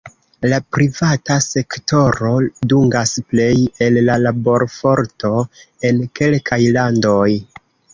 [0.51, 2.33] La privata sektoro
[2.73, 3.53] dungas plej
[3.89, 5.35] el la laborforto
[5.93, 7.27] en kelkaj landoj.